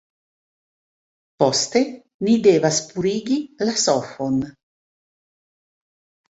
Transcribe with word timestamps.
Poste, 1.43 1.81
ni 2.27 2.37
devas 2.47 2.79
purigi 2.95 3.37
la 3.69 3.77
sofon 3.83 4.41